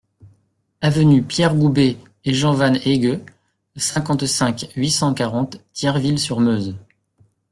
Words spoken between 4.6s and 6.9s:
huit cent quarante Thierville-sur-Meuse